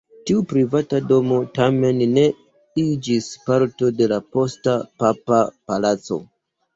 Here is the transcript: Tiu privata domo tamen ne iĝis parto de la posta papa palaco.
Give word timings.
Tiu 0.27 0.43
privata 0.51 0.99
domo 1.09 1.35
tamen 1.57 1.99
ne 2.13 2.23
iĝis 2.83 3.27
parto 3.49 3.91
de 3.99 4.07
la 4.13 4.19
posta 4.37 4.73
papa 5.05 5.43
palaco. 5.73 6.19